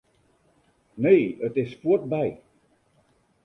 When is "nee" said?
1.05-1.37